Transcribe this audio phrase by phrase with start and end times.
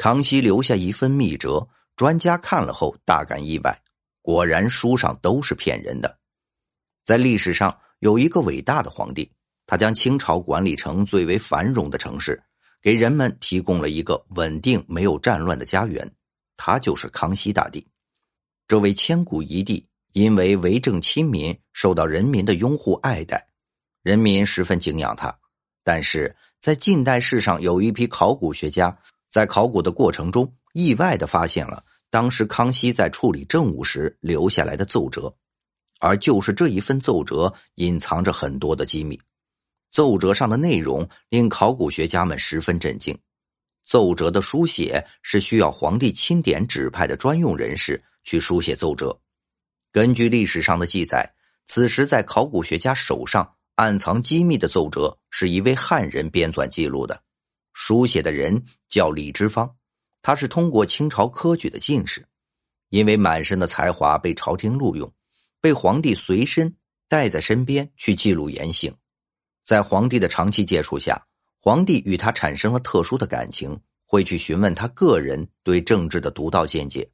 [0.00, 3.78] 康熙留下一份密折，专家看了后大感意外，
[4.22, 6.18] 果然书上都是骗人的。
[7.04, 9.30] 在历史上有一个伟大的皇帝，
[9.66, 12.42] 他将清朝管理成最为繁荣的城市，
[12.80, 16.10] 给人们提供了一个稳定、没有战乱的家园。
[16.56, 17.86] 他就是康熙大帝。
[18.66, 23.46] 这位千古一帝，因为为政亲民，受到人民的拥护爱戴，
[24.02, 25.38] 人民十分敬仰他。
[25.84, 28.98] 但是在近代史上，有一批考古学家。
[29.30, 35.32] 在考古的过程中，意外的发现了当时康熙在处理政务时留下来的奏折，
[36.00, 39.20] 而就是这一份奏折隐藏着很多的机密。
[39.92, 43.16] 奏折上的内容令考古学家们十分震惊。
[43.84, 49.18] 奏折的书写是需要皇帝钦点指派的专用人士去书写奏折。
[49.90, 51.28] 根据历史上的记载，
[51.66, 57.20] 此时在考古学家手上暗藏机密的奏折是一位汉人编纂记录的。
[57.82, 59.74] 书写的人叫李之芳，
[60.20, 62.22] 他是通过清朝科举的进士，
[62.90, 65.10] 因为满身的才华被朝廷录用，
[65.62, 66.76] 被皇帝随身
[67.08, 68.94] 带在身边去记录言行。
[69.64, 71.26] 在皇帝的长期接触下，
[71.58, 77.10] 皇帝与他产生了特殊的感情，会去询问他个人对政治的独到见解。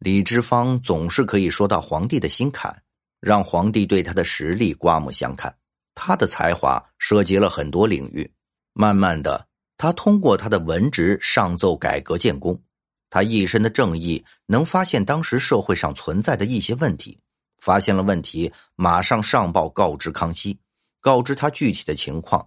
[0.00, 2.76] 李之芳总是可以说到皇帝的心坎，
[3.20, 5.56] 让皇帝对他的实力刮目相看。
[5.94, 8.28] 他的才华涉及了很多领域，
[8.72, 9.47] 慢慢的。
[9.78, 12.60] 他通过他的文职上奏改革建功，
[13.08, 17.16] 他一身的正义能发现当时社会上存在的一些问题，
[17.58, 20.58] 发现了问题马上上报告知康熙，
[21.00, 22.44] 告知他具体的情况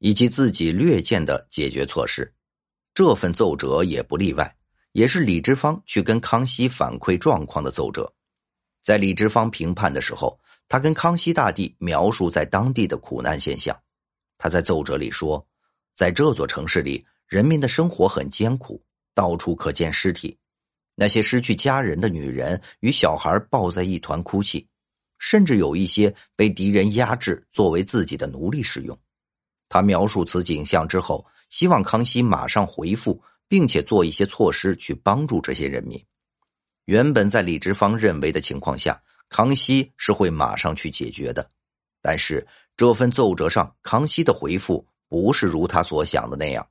[0.00, 2.30] 以及自己略见的解决措施。
[2.92, 4.56] 这份奏折也不例外，
[4.90, 8.12] 也是李之芳去跟康熙反馈状况的奏折。
[8.82, 10.36] 在李之芳评判的时候，
[10.68, 13.80] 他跟康熙大帝描述在当地的苦难现象。
[14.36, 15.46] 他在奏折里说。
[15.94, 18.82] 在这座城市里，人民的生活很艰苦，
[19.14, 20.36] 到处可见尸体。
[20.94, 24.66] 那些失去家人的女人与小孩抱在一团哭泣，
[25.18, 28.98] 甚至有一些被敌人压制，作为自己的奴隶使用。
[29.68, 35.98] 他描述此景象之后，希望康熙马上回复，并且做一些措施去帮助这些人民。
[36.84, 41.50] 原本在李直方认为的情况下，康熙是会马上去解决的，
[42.02, 42.46] 但是
[42.76, 44.86] 这份奏折上，康熙的回复。
[45.12, 46.66] 不是如他所想的那样，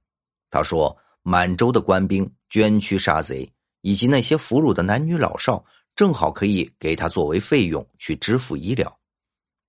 [0.49, 3.47] 他说满洲的官兵捐躯杀贼，
[3.81, 5.63] 以及那些俘虏的男女老少，
[5.95, 8.99] 正好可以给他作为费用去支付医疗。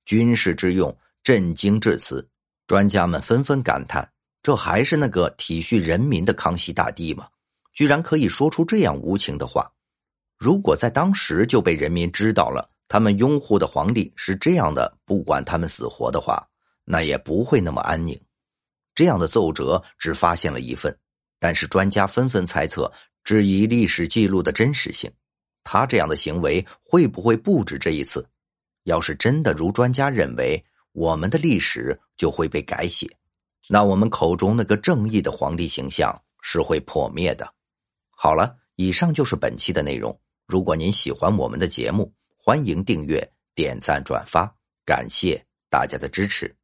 [0.07, 2.27] 军事之用，震惊至此，
[2.67, 4.11] 专家们纷纷感叹：
[4.43, 7.29] 这还是那个体恤人民的康熙大帝吗？
[7.75, 9.71] 居然可以说出这样无情的话！
[10.39, 16.49] 如果在当时就被人民知道了，他们拥护的皇帝是这样的，不管他们死活的话，
[16.87, 18.19] 那也不会那么安宁。
[18.95, 20.97] 这样的奏折只发现了一份，
[21.39, 22.93] 但是专家纷纷猜测，
[23.25, 25.11] 质疑历史记录的真实性。
[25.65, 28.27] 他这样的行为会不会不止这一次？
[28.85, 33.09] 要是真的如专家认为，我们的历史就会被改写，
[33.69, 37.49] 那我们口中那个正义的皇帝形象是会破灭的。
[38.11, 40.19] 好了，以上就是本期的内容。
[40.47, 44.53] 如果您喜欢我们的节目，欢迎订阅、点赞、转发，
[44.85, 46.62] 感谢大家的支持。